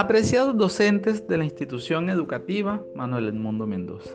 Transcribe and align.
Apreciados 0.00 0.56
docentes 0.56 1.26
de 1.26 1.38
la 1.38 1.44
institución 1.44 2.08
educativa 2.08 2.80
Manuel 2.94 3.30
Edmundo 3.30 3.66
Mendoza. 3.66 4.12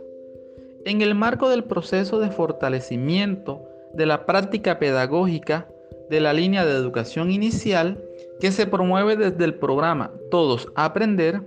En 0.86 1.02
el 1.02 1.13
marco 1.13 1.50
del 1.50 1.65
proceso 1.65 2.21
de 2.21 2.32
fortalecimiento 2.32 3.61
de 3.93 4.05
la 4.05 4.25
práctica 4.25 4.79
pedagógica 4.79 5.68
de 6.09 6.21
la 6.21 6.32
línea 6.32 6.65
de 6.65 6.71
educación 6.71 7.32
inicial 7.32 8.01
que 8.39 8.54
se 8.54 8.65
promueve 8.65 9.18
desde 9.18 9.43
el 9.43 9.55
programa 9.55 10.14
Todos 10.32 10.69
a 10.75 10.86
Aprender, 10.86 11.41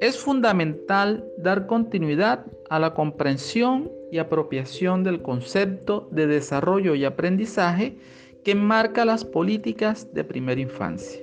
es 0.00 0.16
fundamental 0.16 1.24
dar 1.36 1.66
continuidad 1.66 2.46
a 2.70 2.78
la 2.78 2.94
comprensión 2.94 3.90
y 4.12 4.18
apropiación 4.18 5.02
del 5.02 5.22
concepto 5.22 6.08
de 6.12 6.28
desarrollo 6.28 6.94
y 6.94 7.04
aprendizaje 7.04 7.96
que 8.44 8.54
marca 8.54 9.04
las 9.04 9.24
políticas 9.24 10.14
de 10.14 10.22
primera 10.22 10.60
infancia, 10.60 11.20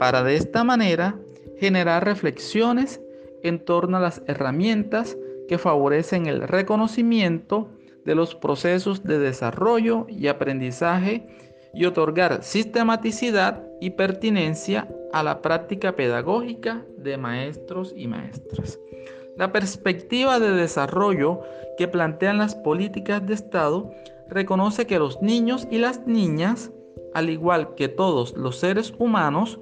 para 0.00 0.24
de 0.24 0.34
esta 0.34 0.64
manera 0.64 1.16
generar 1.58 2.04
reflexiones 2.04 3.00
en 3.42 3.58
torno 3.58 3.96
a 3.96 4.00
las 4.00 4.22
herramientas 4.26 5.16
que 5.48 5.58
favorecen 5.58 6.26
el 6.26 6.42
reconocimiento 6.42 7.68
de 8.04 8.14
los 8.14 8.34
procesos 8.34 9.04
de 9.04 9.18
desarrollo 9.18 10.06
y 10.08 10.28
aprendizaje 10.28 11.26
y 11.74 11.84
otorgar 11.84 12.42
sistematicidad 12.42 13.62
y 13.80 13.90
pertinencia 13.90 14.88
a 15.12 15.22
la 15.22 15.42
práctica 15.42 15.94
pedagógica 15.94 16.84
de 16.96 17.16
maestros 17.16 17.92
y 17.96 18.06
maestras. 18.06 18.78
La 19.36 19.52
perspectiva 19.52 20.38
de 20.40 20.52
desarrollo 20.52 21.42
que 21.76 21.88
plantean 21.88 22.38
las 22.38 22.54
políticas 22.54 23.26
de 23.26 23.34
Estado 23.34 23.90
reconoce 24.28 24.86
que 24.86 24.98
los 24.98 25.20
niños 25.20 25.68
y 25.70 25.78
las 25.78 26.06
niñas, 26.06 26.70
al 27.12 27.28
igual 27.28 27.74
que 27.74 27.88
todos 27.88 28.34
los 28.36 28.56
seres 28.56 28.94
humanos, 28.98 29.60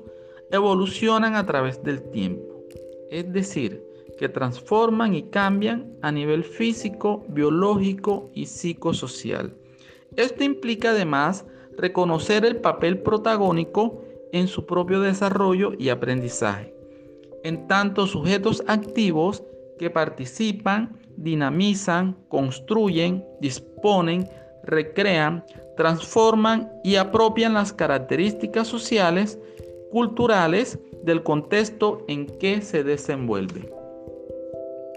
evolucionan 0.55 1.35
a 1.35 1.47
través 1.47 1.83
del 1.83 2.03
tiempo, 2.11 2.65
es 3.11 3.33
decir, 3.33 3.83
que 4.19 4.29
transforman 4.29 5.15
y 5.15 5.25
cambian 5.25 5.93
a 6.03 6.13
nivel 6.13 6.45
físico, 6.45 7.25
biológico 7.29 8.31
y 8.33 8.47
psicosocial. 8.47 9.55
Esto 10.17 10.45
implica 10.45 10.91
además 10.91 11.45
reconocer 11.77 12.45
el 12.45 12.57
papel 12.57 12.99
protagónico 12.99 14.03
en 14.33 14.47
su 14.49 14.67
propio 14.67 15.01
desarrollo 15.01 15.73
y 15.79 15.89
aprendizaje, 15.89 16.75
en 17.43 17.67
tanto 17.67 18.07
sujetos 18.07 18.63
activos 18.67 19.43
que 19.79 19.91
participan, 19.91 20.97
dinamizan, 21.17 22.17
construyen, 22.29 23.25
disponen, 23.41 24.29
recrean, 24.63 25.45
transforman 25.77 26.71
y 26.85 26.97
apropian 26.97 27.55
las 27.55 27.73
características 27.73 28.69
sociales 28.69 29.39
culturales 29.95 30.81
del 31.05 31.23
contexto 31.23 32.05
en 32.09 32.27
que 32.27 32.63
se 32.63 32.83
desenvuelve. 32.83 33.71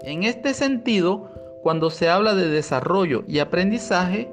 En 0.02 0.24
este 0.24 0.54
sentido, 0.54 1.30
cuando 1.62 1.88
se 1.90 2.08
habla 2.08 2.34
de 2.34 2.48
desarrollo 2.48 3.22
y 3.28 3.38
aprendizaje, 3.38 4.28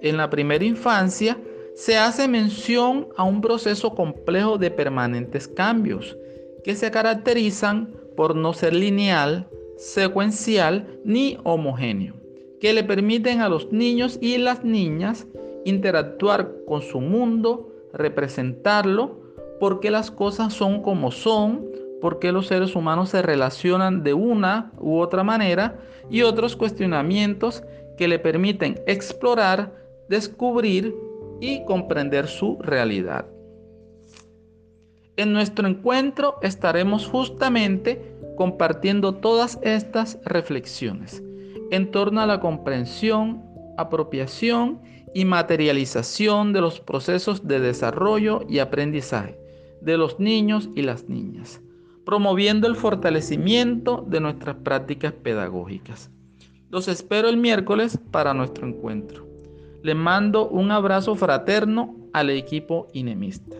en 0.00 0.16
la 0.16 0.30
primera 0.30 0.64
infancia 0.64 1.36
se 1.74 1.98
hace 1.98 2.28
mención 2.28 3.08
a 3.18 3.24
un 3.24 3.42
proceso 3.42 3.94
complejo 3.94 4.56
de 4.56 4.70
permanentes 4.70 5.48
cambios 5.48 6.16
que 6.64 6.76
se 6.76 6.90
caracterizan 6.90 7.92
por 8.16 8.34
no 8.34 8.54
ser 8.54 8.74
lineal, 8.74 9.46
secuencial 9.76 10.98
ni 11.04 11.36
homogéneo, 11.44 12.14
que 12.58 12.72
le 12.72 12.84
permiten 12.84 13.42
a 13.42 13.50
los 13.50 13.70
niños 13.70 14.16
y 14.22 14.38
las 14.38 14.64
niñas 14.64 15.26
interactuar 15.66 16.54
con 16.66 16.80
su 16.80 17.02
mundo, 17.02 17.70
representarlo, 17.92 19.25
por 19.58 19.80
qué 19.80 19.90
las 19.90 20.10
cosas 20.10 20.52
son 20.52 20.82
como 20.82 21.10
son, 21.10 21.66
por 22.00 22.18
qué 22.18 22.32
los 22.32 22.46
seres 22.46 22.76
humanos 22.76 23.10
se 23.10 23.22
relacionan 23.22 24.02
de 24.02 24.14
una 24.14 24.72
u 24.78 24.98
otra 24.98 25.24
manera 25.24 25.78
y 26.10 26.22
otros 26.22 26.56
cuestionamientos 26.56 27.62
que 27.96 28.08
le 28.08 28.18
permiten 28.18 28.78
explorar, 28.86 29.72
descubrir 30.08 30.94
y 31.40 31.64
comprender 31.64 32.28
su 32.28 32.58
realidad. 32.60 33.26
En 35.16 35.32
nuestro 35.32 35.66
encuentro 35.66 36.36
estaremos 36.42 37.06
justamente 37.06 38.14
compartiendo 38.36 39.14
todas 39.14 39.58
estas 39.62 40.18
reflexiones 40.24 41.22
en 41.70 41.90
torno 41.90 42.20
a 42.20 42.26
la 42.26 42.38
comprensión, 42.38 43.42
apropiación 43.78 44.80
y 45.14 45.24
materialización 45.24 46.52
de 46.52 46.60
los 46.60 46.80
procesos 46.80 47.48
de 47.48 47.60
desarrollo 47.60 48.42
y 48.48 48.58
aprendizaje 48.58 49.45
de 49.86 49.96
los 49.96 50.18
niños 50.18 50.68
y 50.74 50.82
las 50.82 51.08
niñas, 51.08 51.62
promoviendo 52.04 52.66
el 52.66 52.74
fortalecimiento 52.74 54.04
de 54.08 54.18
nuestras 54.18 54.56
prácticas 54.56 55.12
pedagógicas. 55.12 56.10
Los 56.70 56.88
espero 56.88 57.28
el 57.28 57.36
miércoles 57.36 57.96
para 58.10 58.34
nuestro 58.34 58.66
encuentro. 58.66 59.24
Les 59.84 59.94
mando 59.94 60.48
un 60.48 60.72
abrazo 60.72 61.14
fraterno 61.14 61.94
al 62.12 62.30
equipo 62.30 62.88
inemista. 62.94 63.56